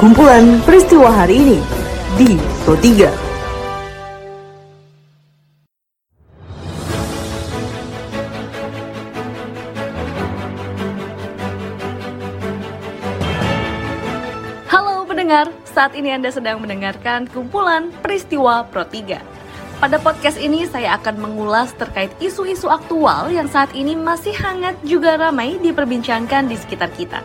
[0.00, 1.58] Kumpulan peristiwa hari ini
[2.16, 3.32] di Pro 3.
[15.32, 19.16] pendengar, saat ini Anda sedang mendengarkan kumpulan peristiwa Pro 3.
[19.80, 25.16] Pada podcast ini saya akan mengulas terkait isu-isu aktual yang saat ini masih hangat juga
[25.16, 27.24] ramai diperbincangkan di sekitar kita.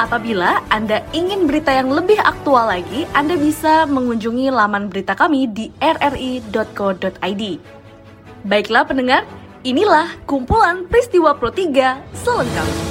[0.00, 5.68] Apabila Anda ingin berita yang lebih aktual lagi, Anda bisa mengunjungi laman berita kami di
[5.76, 7.42] rri.co.id.
[8.40, 9.28] Baiklah pendengar,
[9.60, 12.84] inilah kumpulan peristiwa Pro 3 selengkapnya.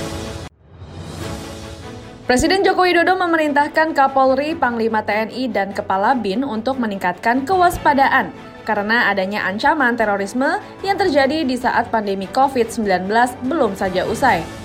[2.30, 8.30] Presiden Joko Widodo memerintahkan Kapolri, Panglima TNI, dan Kepala BIN untuk meningkatkan kewaspadaan
[8.70, 13.10] karena adanya ancaman terorisme yang terjadi di saat pandemi COVID-19
[13.50, 14.59] belum saja usai.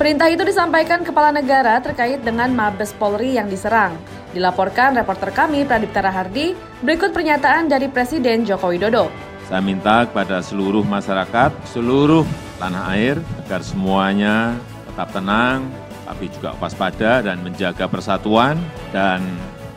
[0.00, 3.92] Perintah itu disampaikan Kepala Negara terkait dengan Mabes Polri yang diserang.
[4.32, 9.12] Dilaporkan reporter kami Pradipta Rahardi, berikut pernyataan dari Presiden Joko Widodo.
[9.44, 12.24] Saya minta kepada seluruh masyarakat, seluruh
[12.56, 14.56] tanah air, agar semuanya
[14.88, 15.68] tetap tenang,
[16.08, 18.56] tapi juga waspada dan menjaga persatuan
[18.96, 19.20] dan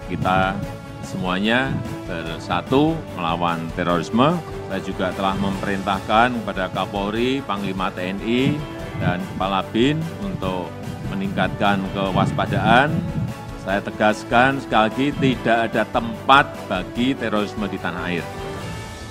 [0.08, 0.56] kita
[1.04, 1.76] semuanya
[2.08, 4.40] bersatu melawan terorisme.
[4.72, 8.56] Saya juga telah memerintahkan kepada Kapolri, Panglima TNI,
[9.02, 10.70] dan Kepala BIN untuk
[11.14, 12.94] meningkatkan kewaspadaan.
[13.64, 18.26] Saya tegaskan sekali lagi tidak ada tempat bagi terorisme di tanah air.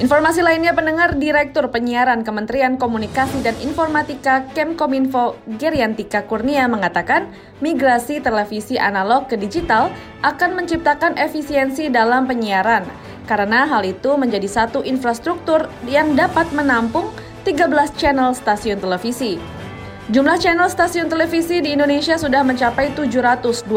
[0.01, 7.31] Informasi lainnya pendengar Direktur Penyiaran Kementerian Komunikasi dan Informatika Kemkominfo Geriantika Kurnia mengatakan
[7.61, 9.93] migrasi televisi analog ke digital
[10.25, 12.89] akan menciptakan efisiensi dalam penyiaran
[13.31, 17.13] karena hal itu menjadi satu infrastruktur yang dapat menampung
[17.47, 19.62] 13 channel stasiun televisi.
[20.11, 23.71] Jumlah channel stasiun televisi di Indonesia sudah mencapai 728.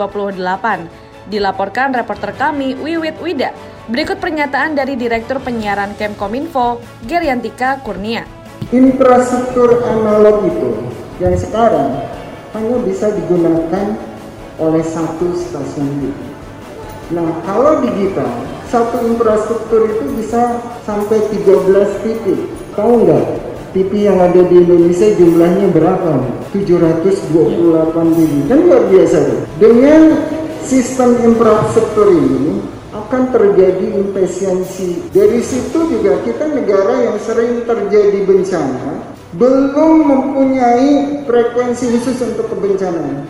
[1.30, 3.53] Dilaporkan reporter kami Wiwit Wida
[3.86, 8.25] Berikut pernyataan dari Direktur Penyiaran Kemkominfo, Geriantika Kurnia.
[8.74, 10.90] Infrastruktur analog itu
[11.22, 11.94] yang sekarang
[12.58, 13.94] hanya bisa digunakan
[14.58, 16.18] oleh satu stasiun TV.
[17.14, 18.25] Nah, kalau digital,
[18.74, 20.58] satu infrastruktur itu bisa
[20.90, 22.50] sampai 13 titik.
[22.74, 23.25] Tahu nggak?
[23.75, 26.24] TV yang ada di Indonesia jumlahnya berapa?
[26.56, 28.34] 728 TV.
[28.47, 29.19] Kan luar biasa.
[29.59, 30.02] Dengan
[30.63, 32.64] sistem infrastruktur ini,
[32.96, 35.12] akan terjadi efisiensi.
[35.12, 43.28] Dari situ juga kita negara yang sering terjadi bencana belum mempunyai frekuensi khusus untuk kebencanaan.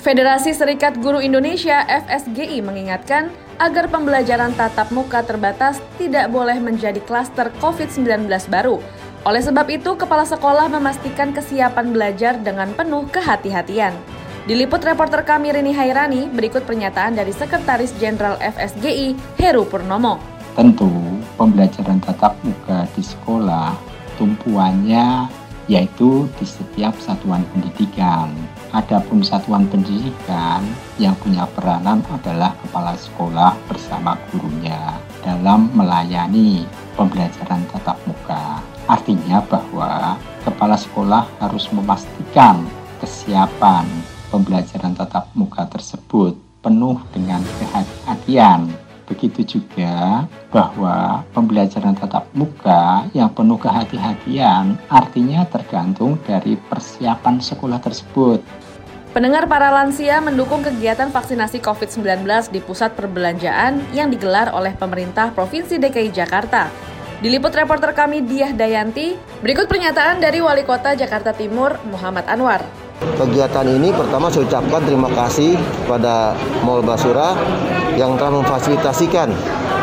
[0.00, 3.28] Federasi Serikat Guru Indonesia FSGI mengingatkan
[3.60, 8.80] agar pembelajaran tatap muka terbatas tidak boleh menjadi klaster COVID-19 baru.
[9.26, 13.94] Oleh sebab itu, kepala sekolah memastikan kesiapan belajar dengan penuh kehati-hatian.
[14.48, 20.16] Diliput reporter kami Rini Hairani, berikut pernyataan dari Sekretaris Jenderal FSGI, Heru Purnomo.
[20.56, 20.88] Tentu
[21.36, 23.76] pembelajaran tatap muka di sekolah
[24.16, 25.28] tumpuannya
[25.68, 28.32] yaitu di setiap satuan pendidikan.
[28.72, 30.64] Adapun satuan pendidikan
[30.96, 36.64] yang punya peranan adalah kepala sekolah bersama gurunya dalam melayani
[36.96, 38.64] pembelajaran tatap muka.
[38.88, 40.16] Artinya bahwa
[40.48, 42.64] kepala sekolah harus memastikan
[43.04, 43.84] kesiapan
[44.32, 46.34] pembelajaran tatap muka tersebut
[46.64, 48.72] penuh dengan kehati-hatian.
[49.08, 58.44] Begitu juga bahwa pembelajaran tatap muka yang penuh kehati-hatian artinya tergantung dari persiapan sekolah tersebut.
[59.08, 65.80] Pendengar para lansia mendukung kegiatan vaksinasi COVID-19 di pusat perbelanjaan yang digelar oleh pemerintah Provinsi
[65.80, 66.68] DKI Jakarta.
[67.18, 72.62] Diliput reporter kami Diah Dayanti, berikut pernyataan dari Wali Kota Jakarta Timur Muhammad Anwar.
[73.18, 77.34] Kegiatan ini pertama saya ucapkan terima kasih kepada Mall Basura
[77.98, 79.34] yang telah memfasilitasikan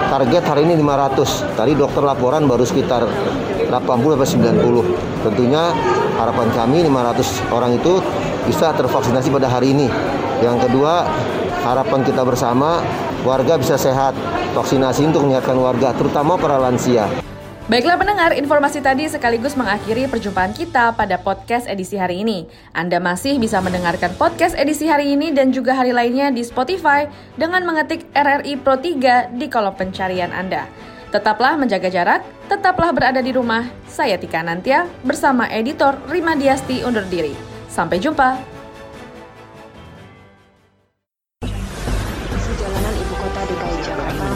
[0.08, 1.60] target hari ini 500.
[1.60, 5.28] Tadi dokter laporan baru sekitar 80 sampai 90.
[5.28, 5.76] Tentunya
[6.16, 8.00] harapan kami 500 orang itu
[8.48, 9.92] bisa tervaksinasi pada hari ini.
[10.40, 11.04] Yang kedua,
[11.68, 12.80] harapan kita bersama
[13.28, 14.16] warga bisa sehat.
[14.56, 17.12] Vaksinasi untuk menyehatkan warga, terutama para lansia.
[17.68, 22.48] Baiklah pendengar, informasi tadi sekaligus mengakhiri perjumpaan kita pada podcast edisi hari ini.
[22.72, 27.68] Anda masih bisa mendengarkan podcast edisi hari ini dan juga hari lainnya di Spotify dengan
[27.68, 30.72] mengetik RRI Pro 3 di kolom pencarian Anda.
[31.12, 33.68] Tetaplah menjaga jarak, tetaplah berada di rumah.
[33.92, 37.36] Saya Tika Nantia bersama editor Rima Diasti undur diri.
[37.68, 38.55] Sampai jumpa.